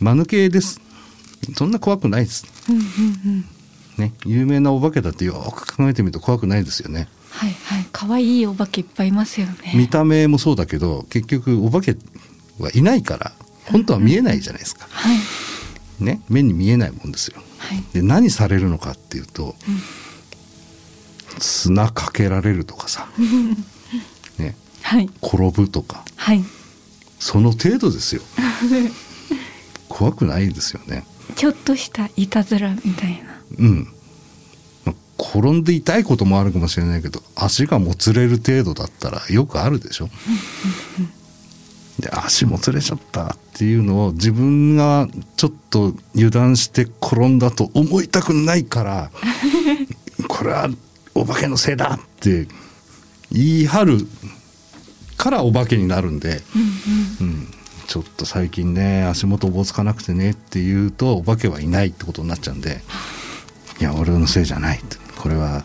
[0.00, 0.80] 間抜けです。
[1.56, 2.46] そんな怖くないです。
[2.68, 3.44] うんうんうん。
[3.98, 4.12] ね。
[4.26, 7.08] 有名なお化けだってよく考えてみると怖くないですよね。
[7.30, 7.86] はいはい。
[7.92, 9.72] 可愛いお化けいっぱいいますよね。
[9.74, 11.96] 見た目もそうだけど結局お化け
[12.58, 13.32] はいないから
[13.70, 16.04] 本当は見えないじゃないですか、はい。
[16.04, 17.42] ね目に見えないもんですよ。
[17.58, 17.82] はい。
[17.92, 19.54] で何されるのかっていうと、
[21.38, 23.08] 砂かけられるとかさ、
[24.38, 25.10] ね、はい。
[25.22, 26.04] 転ぶとか。
[26.16, 26.44] はい。
[27.18, 28.22] その程度ですよ。
[29.88, 31.04] 怖くないですよね。
[31.34, 33.40] ちょっとしたいたずらみたいな。
[33.58, 33.88] うん、
[34.84, 40.10] まあ転んで痛いこともあるかもしれないけど足がもつれる程度だったらよくあるでしょ
[41.98, 49.10] で足もつれちゃったっていうのを自分がちょっと油断して転んだと思いたくないから
[50.28, 50.68] これは
[51.14, 52.46] お化けのせいだって
[53.32, 54.08] 言い張る
[55.16, 56.42] からお化けになるんで、
[57.20, 57.48] うん
[57.88, 62.82] ちょっと最近ね足元おぼつかなくてねって言うとお化けはいないってことになっちゃうんで
[63.80, 64.80] いや俺のせいじゃない
[65.16, 65.64] これは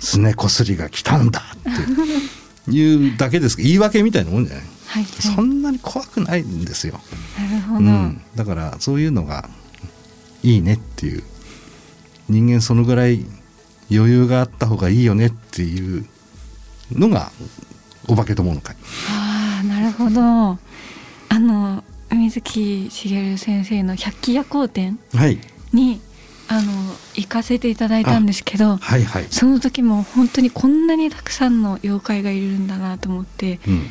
[0.00, 7.00] すねこすりが来たんだって いうだけです言い訳みたいなもんじゃない、はい、そんなに怖くないんですよ、
[7.38, 9.48] なるほど、うん、だからそういうのが
[10.42, 11.22] いいねっていう。
[12.28, 13.26] 人間そのぐらい
[13.90, 16.06] 余裕があった方がいいよねっていう
[16.92, 17.30] のが
[18.08, 18.76] お化け友の会。
[19.10, 20.20] ああなるほど。
[20.20, 25.38] あの水木しげる先生の百鬼夜行展はい。
[25.72, 26.00] に
[26.48, 26.72] あの
[27.14, 33.90] 行かせていただいたんですけどはいはい、その時も本当にこんなにたくさんの妖怪がいるんだなと思ってうん、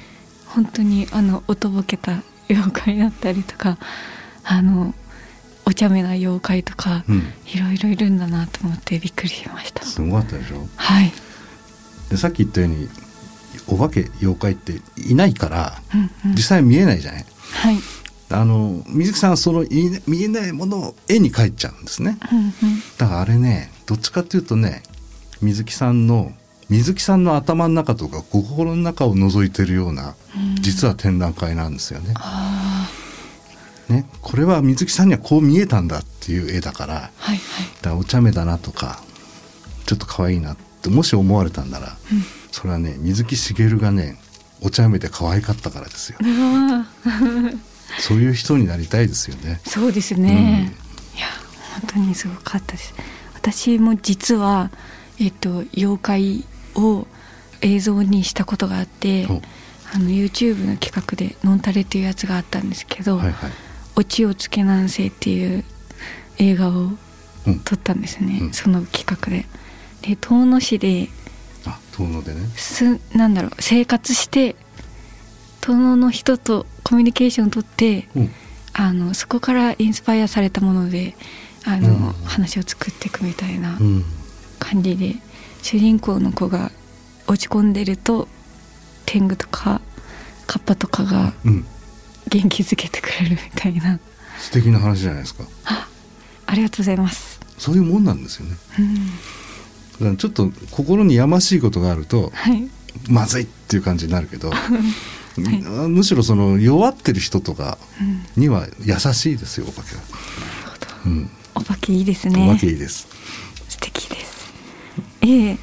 [0.54, 3.78] 本当にあのおとぼけた妖怪だったりとか
[4.44, 4.94] あの
[5.66, 9.84] お茶目な妖怪とか、うん、いろいろいるんだなと思ってびっくりしました。
[9.84, 10.68] すごかったでしょ？
[10.76, 11.12] はい、
[12.10, 12.90] でさっき言ったように
[13.68, 17.26] お化け妖怪っていないからうんうん、実際見えないじゃない？
[17.54, 17.78] はい、
[18.32, 19.70] あの水木さんはそのい
[20.08, 22.18] 見えないものを絵に描いちゃうんですね。
[22.32, 22.54] うんうん、
[22.98, 24.84] だからあれねどっちかっていうとね
[25.42, 26.34] 水木さんの
[26.72, 30.56] 水木さんの頭の中とか心の中を覗いてるようなうん。
[30.62, 32.14] 実は展覧会なんですよね。
[32.16, 32.90] あ
[33.90, 37.38] ねこれは水木さんにはこう見えたんだっていう絵だからはいはい。
[37.84, 39.04] らお茶目だなとか
[39.86, 42.24] ちょっと可愛いなってもし思われたんならうん。
[42.52, 44.18] それはね水木しげるがね
[44.62, 46.20] お茶目で可愛かったからですよ。
[48.00, 49.60] そういう人になりたいですよね。
[49.66, 50.74] そうですね、
[51.18, 51.28] いや
[51.74, 52.94] 本当にすごかったです。
[53.34, 54.72] 私も実は
[55.20, 57.08] えっと妖怪を
[57.62, 59.42] 映像にしたことがあってお
[59.94, 63.52] あの YouTube の企画で「ノンタレ」っていうやつがあったんですけどはいはい。
[63.98, 65.64] 「オチをつけなんせ」っていう
[66.38, 66.92] 映画を
[67.46, 67.60] うん。
[67.62, 69.46] 撮ったんですね、うんその企画で。
[70.02, 71.10] で遠野市で
[71.66, 72.40] あ遠野でね。
[72.56, 74.56] すなんだろう生活して
[75.62, 78.32] 遠野の人とコミュニケーションを取ってうん。
[78.74, 81.16] あのそこからインスパイアされたもので
[81.66, 84.06] あの、うん話を作っていくみたいなうん。
[84.60, 85.16] 感じで
[85.62, 86.72] 主人公の子が
[87.28, 88.28] 落ち込んでると
[89.06, 89.82] 天狗とか
[90.48, 91.66] カッパとかがうん。
[92.30, 94.00] 元気づけてくれるみたいな
[94.40, 95.44] 素敵な話じゃないですか。
[96.46, 97.40] ありがとうございます。
[97.58, 98.56] そういうもんなんですよね。
[100.02, 102.70] うん、ちょっと心にやましいことがあるとはい、
[103.08, 104.52] まずいっていう感じになるけど、
[105.88, 108.04] むしろその弱ってる人とかう
[108.40, 110.02] ん、には優しいですよお化けは。
[111.06, 113.08] うん、お化けいいですおね化けいいです。
[115.22, 115.58] ええ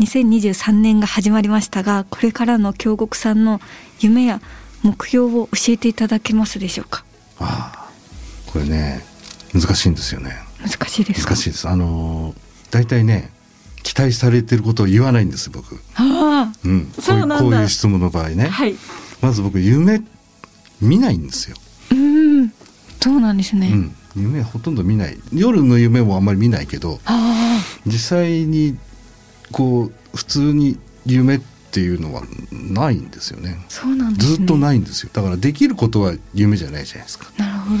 [0.00, 3.60] 2023年が始まりましたがこれからの京極さんの
[4.00, 4.40] 夢や
[4.82, 7.04] 目標を教えていただけますでしょうか？
[7.38, 7.90] ああ、
[8.46, 9.04] これね
[9.54, 10.32] 難しいんですよね。
[10.60, 11.30] 難しいですか？
[11.34, 11.68] 難しいです。
[11.68, 12.36] あのー
[12.70, 13.30] 大体ね
[13.84, 15.78] 期待されてることを言わないんです僕。
[15.94, 18.46] あうん、こそうなんだこういう質問の場合ね。
[18.46, 18.74] あはい
[19.20, 20.02] まず僕夢
[20.80, 21.56] 見ないんですよ。
[21.92, 22.52] うん
[23.00, 25.16] そうなんですね、うん、夢ほとんど見ない。
[25.32, 27.12] 夜の夢もあんまり見ないけど、あ
[27.86, 28.76] 実際に
[29.52, 33.58] こう普通に夢っていうのはないんですよね。
[33.60, 35.10] あそうなんですねずっとないんですよ。
[35.12, 37.26] だからできることは夢じゃないじゃないですか。
[37.36, 37.78] なるほど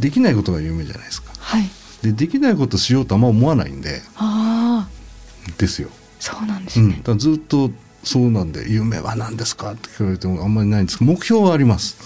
[0.00, 1.32] できないことが夢じゃないですか。
[1.38, 1.68] はい
[2.02, 5.88] でできないことしようとあんま思わないんでああですよ。
[6.20, 7.70] そうなんですうん、ねだ、ずっと
[8.04, 11.96] そうなんで夢は何ですかって聞かれてもあんまりないんですけど目標はあります。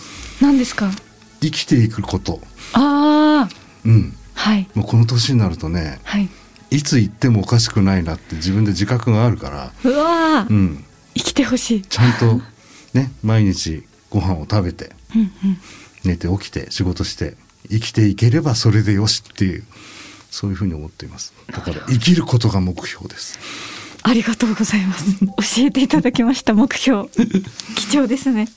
[0.40, 0.90] 何ですか？
[1.40, 2.40] 生きていくこと。
[2.72, 3.48] ああ
[3.85, 4.14] うん。
[4.35, 6.29] はいもうこの年になるとね、はい
[6.71, 11.83] いつ行ってもおかしくないなって自分で自覚があるから、うわー、うん、生きてほしい。
[11.83, 12.41] ちゃんと
[12.95, 15.31] ね毎日ご飯を食べてうんうん。
[16.05, 17.37] 寝て起きて仕事して
[17.69, 19.65] 生きていければそれでよしっていう
[20.31, 21.35] そういうふうに思っています。
[21.49, 23.39] だから生きることが目標です。
[24.03, 25.27] ありがとうございます。
[25.27, 27.09] 教えていただきました目標。
[27.75, 28.49] 貴重ですね。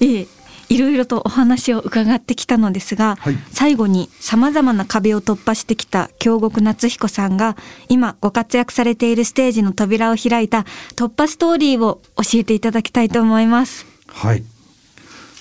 [0.00, 0.28] ええ、
[0.68, 7.56] いろいろとお話を伺ってきたのですが、はい最後に様々な壁を突破してきた京極夏彦さんが
[7.88, 13.86] 今ご活躍されているステージの扉を開いた突破ストーリーを教えていただきたいと思います。
[14.08, 14.44] はい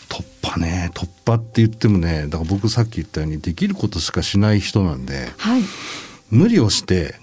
[0.10, 5.62] 突破ね突破って言ってもねだから僕さっき言ったようにできることしかしない人なんではい。
[6.30, 7.16] 無理をして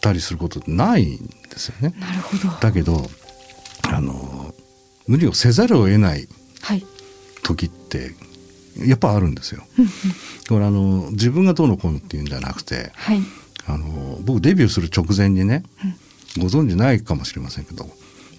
[0.00, 2.48] たりすることないんですよねなるほど。
[2.60, 3.08] だけど
[3.88, 4.54] あの
[5.06, 6.28] 無理をせざるを得ない
[6.62, 6.84] はい。
[7.42, 8.14] 時って
[8.78, 9.62] やっぱあるんですよ。
[10.48, 13.20] これあの自分がどうのこうのっていうんじゃなくてはい。
[13.66, 15.62] あの僕デビューする直前にね、
[16.38, 17.88] ご存知ないかもしれませんけど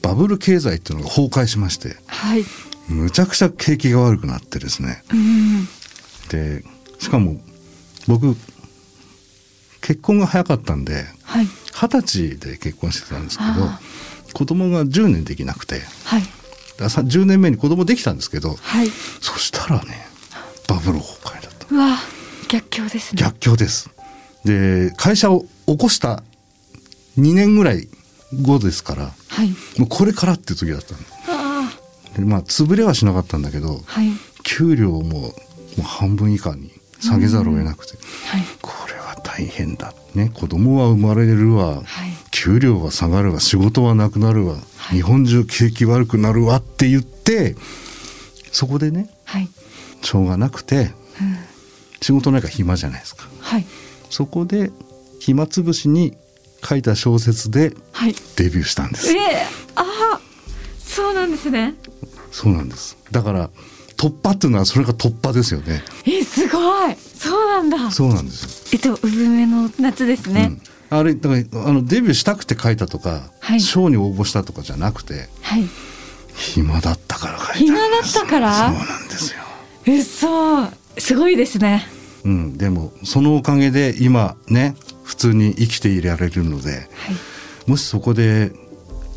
[0.02, 2.44] バブル経済っていうのが崩壊しましてはい。
[2.90, 5.66] むちゃくちゃ景気が悪くなってですねうん
[6.30, 6.64] で
[7.00, 7.40] しかも
[8.08, 8.36] 僕
[9.82, 13.80] 結婚が早かったんではい二十歳で結婚してたんですけどあ
[14.34, 16.24] 子供が10年できなくてはい
[16.86, 18.88] 10年目に子供できたんですけどはい。
[19.22, 20.08] そしたらね
[20.68, 21.68] バブル崩壊だった。
[21.74, 21.98] うわ
[22.50, 23.22] 逆境ですね。
[23.22, 23.90] 逆境です。
[24.46, 26.24] で会社を起こした
[27.20, 27.88] 2年ぐらい
[28.42, 29.50] 後ですからはい。
[29.78, 30.96] もうこれからっていう時だった
[32.20, 34.08] でまあ潰れはしなかったんだけどあはい。
[34.44, 35.34] 給料もも
[35.78, 38.44] う半分以下に下げざるを得なくて、はい。
[38.62, 39.94] これは大変だ。
[40.14, 41.86] ね子供は生まれるわ、はい
[42.44, 44.98] 給料は下がるわ仕事はなくなるわ、はい。
[44.98, 47.56] 日本中景気悪くなるわって言って
[48.52, 49.48] そこでねはい。
[50.02, 50.92] しょうがなくてうん。
[52.02, 53.28] 仕事ないから暇じゃないですか。
[53.42, 53.66] はい。
[54.10, 54.72] そこで
[55.20, 56.18] 暇つぶしに
[56.68, 58.16] 書いた小説ではい。
[58.38, 59.12] デビューしたんです。
[59.16, 59.84] ええあ
[60.16, 60.20] あ
[60.80, 61.76] そうなんですね。
[62.32, 62.98] そうなんです。
[63.12, 63.52] だから
[63.98, 65.84] 突破っていうのはそれが突破ですよね。
[66.08, 66.58] えすご
[66.90, 66.96] い。
[66.96, 67.92] そうなんだ。
[67.92, 68.70] そうなんですよ。
[68.74, 70.62] えっと産めの夏ですね、うん、
[70.94, 73.62] あれだからあのデビューしたくて書いたとか、はい。
[73.62, 75.64] 賞に応募したとかじゃなくてはい。
[76.36, 78.54] 暇だったから書いた暇だったから？
[78.54, 79.40] そうなんですよ、
[79.86, 81.88] えそうすごいですね。
[82.26, 86.86] うん、でもそのおかげで今ね普通に生きていられるのではい。
[87.70, 88.52] もしそこで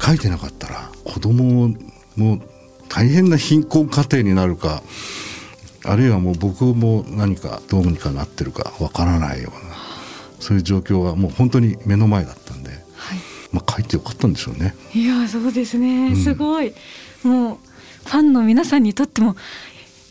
[0.00, 1.74] 書いてなかったら子供
[2.16, 2.40] も
[2.88, 4.82] 大変な貧困家庭になるか
[5.84, 9.73] あるいはもう僕も何かどうにかなってるかわからないような
[10.44, 12.78] そういう状況がもう本当に目の前だったんで、はい。
[13.50, 14.74] まあ、書いてよかったんでしょうね。
[14.92, 16.16] いやそうですね、ん。
[16.16, 16.74] すごい。
[17.22, 17.58] もう
[18.04, 19.36] ファンの皆さんにとっても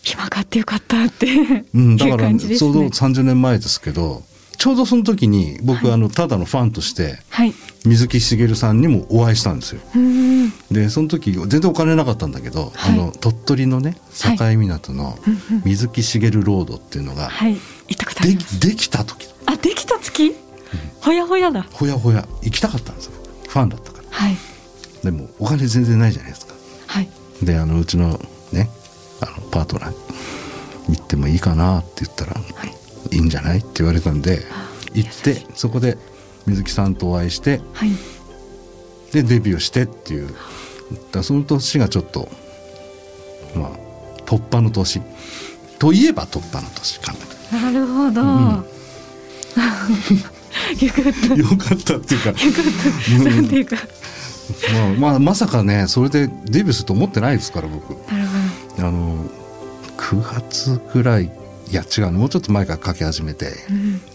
[0.02, 4.24] 暇買ってよかったっていううん、だから感じですちょうどね30年前ですけど
[4.64, 7.54] ちょうどその時に僕、あのただのファンとしてはい。
[7.86, 9.82] 水木しげるさんにもお会いしたんですよ。
[9.94, 12.94] うんでその時全然お金なかったんだけど、はい。
[12.94, 14.38] あの鳥取のねはい。
[14.38, 15.20] 境港の
[15.66, 17.56] 水木しげるロードっていうのがはい。
[17.56, 19.28] でできた時。
[19.48, 20.34] あできた月？
[21.02, 21.64] ほやほやだ。
[21.64, 22.26] ほやほや。
[22.42, 23.12] 行きたかったんですよ。
[23.50, 24.06] ファンだったから。
[24.12, 24.38] はい。
[25.04, 26.54] でもお金全然ないじゃないですか。
[26.88, 27.10] はい。
[27.44, 28.18] であのうちの
[28.54, 28.70] ね
[29.20, 29.90] あのパートナー
[30.90, 32.83] に行ってもいいかなって言ったら、はい
[33.14, 33.60] いいんじゃない？
[33.60, 35.98] って言われたんであ行ってそこで
[36.46, 37.90] 水木さんとお会いしてはい。
[39.12, 40.30] でデビューしてっていう。
[41.12, 42.30] だその年がちょっと
[43.56, 43.70] まあ
[44.26, 45.02] 突破の年。
[45.80, 47.14] といえば突破の年か
[47.52, 47.62] な。
[47.62, 48.66] なるほど、うん。
[50.80, 51.36] よかった。
[51.36, 52.34] よかったっていうか、
[53.20, 53.76] うんなんていうか
[54.72, 57.96] まあ、まあまさかねそれでデビューすると思ってないですから僕。
[58.80, 59.26] あの
[59.98, 61.30] 9月ぐらい
[61.72, 62.20] いや違うの。
[62.20, 63.52] もうちょっと前から書き始めて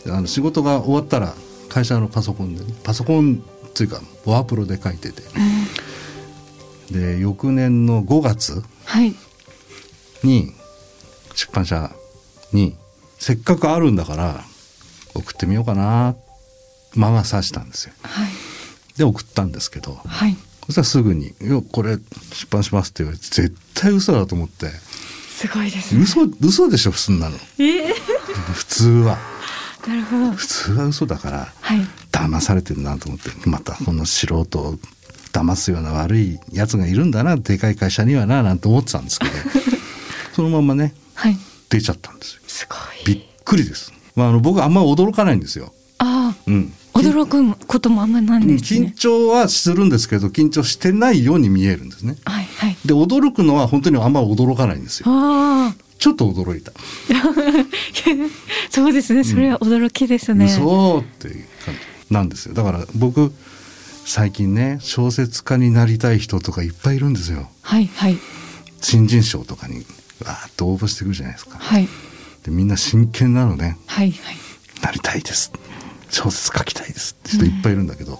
[0.05, 1.35] ど、うん、あの仕事が終わったら
[1.69, 5.23] 会社のパソコンでねパソコンっていうかワープロで書いてて。
[6.91, 9.15] で翌年の5月はい。
[10.25, 10.53] に
[11.35, 11.91] 出版社
[12.53, 12.77] に
[13.19, 14.41] せっかくあるんだから
[15.15, 16.17] 送ってみようかな
[16.95, 17.95] 魔が差したんですよ。
[18.03, 18.29] はい。
[18.97, 20.37] で送ったんですけどはい。
[20.67, 21.97] そしたらすぐに「いやこれ
[22.33, 24.71] 出版します」って言われて絶対嘘だと思って
[25.39, 26.03] すごいですね。
[26.03, 27.37] 嘘嘘でしょそんなの。
[27.61, 27.91] え？
[27.91, 27.95] え
[28.55, 29.19] 普通は。
[29.87, 30.33] なるほど。
[30.33, 31.81] 普通は嘘だからはい。
[32.11, 34.75] 騙されてるなと思ってまたこの素人を
[35.33, 39.31] 騙すような悪いやつがいるんだなでかい会社にはななんて思ってたんですけど
[40.35, 41.39] そのままねはい。
[41.71, 42.41] 出ちゃったんですよ。
[42.49, 42.75] すご
[43.07, 45.73] びっいくりです、まあ、あの僕あんま驚かないんですよ、
[46.49, 52.17] うん、驚くこともあんまりないんです緊ね張はするんですけど緊張してないように見えるんですね。
[52.25, 52.77] はいはい。
[52.85, 55.07] で驚くのは本当にあんま驚かないんですよ。
[55.99, 56.71] ちょっと驚いた、
[58.71, 59.25] そうですね。
[59.25, 62.55] それは驚きですね、嘘っていう感じなんですよ。
[62.55, 63.33] だから僕
[64.05, 67.51] 最近ね小説家になりたい人とかいっぱいいるんですよ。
[67.63, 68.19] はいはい。
[68.81, 69.79] 新人賞とかに
[70.25, 71.59] わーっと応募してくるじゃないですか。
[71.59, 71.89] はい。
[72.45, 73.77] でみんな真剣なのね。
[73.87, 74.37] はいはい。
[74.83, 75.51] なりたいです
[76.11, 78.19] 小説書きたいですって人いっぱいいるんだけど、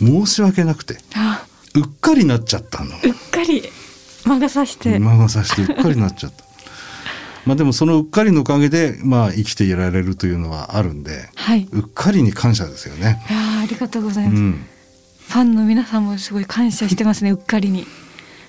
[0.00, 1.44] 申し訳なくてあ。
[1.74, 2.90] うっかりなっちゃったの。
[2.96, 3.62] うっかり。
[4.24, 6.44] 魔が差して、魔が差してうっかりなっちゃった。
[7.46, 11.66] まあでもそのうっかりのおかげでまあ生きていられるというのはあるんではい。
[11.72, 13.24] うっかりに感謝ですよね。
[13.30, 14.66] いやーありがとうござういます、ん。
[15.28, 17.86] ファンの皆さんもすごい感謝してますねうっかりに。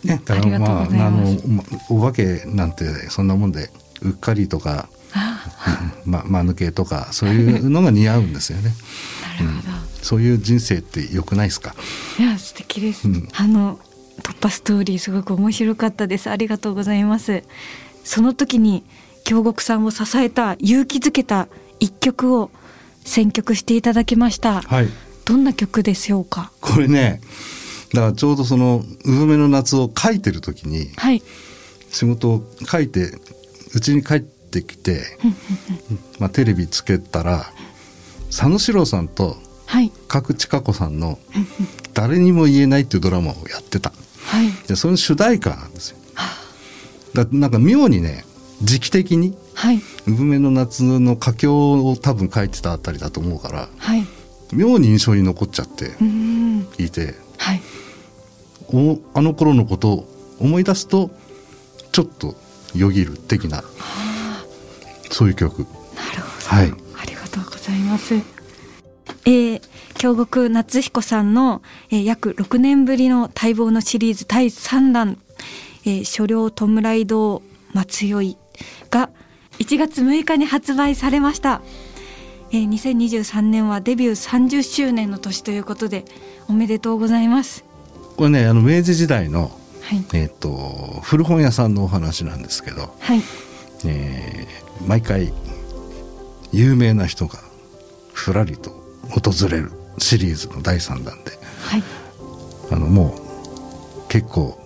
[0.04, 1.44] ね、だかありがとうらまあございます。
[1.46, 3.70] あのまお化けなんてそんなもんで
[4.02, 5.01] うっかりとか、あうん
[6.06, 8.74] ま、間抜けとかそういうのが似合うんですよね。
[9.40, 9.68] なるほど、
[10.02, 11.76] そういう人生って良くないですか？
[12.20, 13.28] いや素敵です、うん。
[13.34, 13.80] あの
[14.22, 16.30] 突破ストーリーすごく面白かったです。
[16.30, 17.44] ありがとうございます。
[18.04, 18.84] その時に
[19.24, 21.48] 京極さんを支えた勇気づけた
[21.80, 22.52] 一曲を
[23.06, 24.62] 選曲していただきました。
[24.62, 24.90] はい。
[25.26, 26.52] どんな曲でしょうか？
[26.62, 27.22] これね、
[27.94, 31.22] だからちょうどその産めの夏を書いてる時にはい。
[31.92, 33.12] 仕事を書いて
[33.74, 35.04] うちに帰ってきて、
[36.20, 37.46] まあ、テレビつけたら
[38.28, 39.92] 佐野史郎さんとはい。
[40.10, 41.18] 角地佳子さんの
[41.96, 43.94] 「誰にも言えない」っていうドラマをやってた。
[44.26, 44.52] はい。
[44.68, 45.98] でその主題歌なんですよ。
[47.14, 48.26] だなんか妙にね
[48.62, 54.06] 時期的にはい「産めの夏」の佳境を多分書いてたあたりだと思うからはい。
[54.52, 55.94] 妙に印象に残っちゃって
[56.78, 57.16] いて。
[57.38, 57.62] はい。
[58.74, 61.12] おあの頃のことを思い出すと
[61.92, 62.36] ちょっと
[62.74, 63.64] よぎる的な
[65.12, 65.60] そういう曲。
[65.60, 65.66] な
[66.16, 66.74] るほど、はい。
[67.02, 68.16] ありがとうございます。
[69.26, 69.62] えー、
[69.96, 75.18] 京極夏彦さんの、えー約6年ぶりの待望のシリーズ第3弾
[75.86, 77.42] 「えー、所領弔い堂
[77.74, 78.38] 松酔い」
[78.90, 79.10] が
[79.60, 81.62] 1月6日に発売されました、
[82.52, 86.06] えー、2023年はデビュー30周年の年ということで
[86.48, 87.64] おめでとうございます。
[88.18, 89.52] これねあの明治時代の、
[89.82, 90.06] はい。
[90.14, 93.22] えー、と古本屋さんのお話なんですけど、はい
[93.86, 95.34] えー毎回
[96.52, 97.40] 有名な人が
[98.14, 98.72] ふらりと
[99.10, 101.32] 訪れるシリーズの第3弾で。
[101.64, 101.84] はい。
[102.72, 104.58] あのもう結構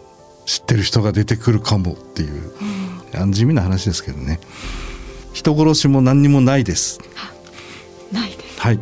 [0.46, 2.52] 知ってる人が出てくるかもっていう、
[3.14, 4.40] あの地味な話ですけどね。
[5.34, 7.00] 人殺しも何にもないです。
[8.12, 8.62] ないです。
[8.62, 8.80] はい。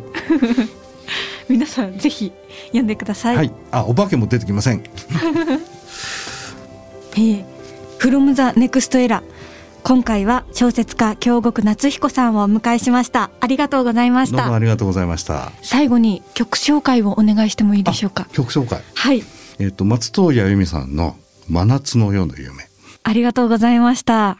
[1.48, 2.32] 皆さんぜひ
[2.68, 3.36] 読んでください。
[3.36, 3.52] はい。
[3.70, 4.82] あお化けも出てきません。
[7.16, 7.44] えー、
[7.98, 9.22] from the next era
[9.86, 13.30] 今回は小説家京極夏彦さんをお迎えしました。
[13.40, 14.52] ありがとうございました。
[14.52, 15.52] ありがとうございました。
[15.60, 18.26] 最後に曲紹介をお願いしてもいいでしょうか？
[18.32, 18.82] 曲紹介？
[18.94, 19.22] はい。
[19.58, 21.18] えっ、と松任谷由実さんの
[21.50, 22.66] 真夏の夜の夢。
[23.02, 24.38] ありがとうございました。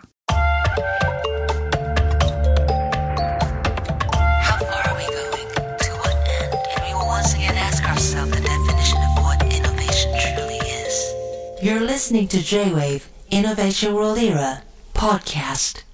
[15.04, 15.84] Podcast.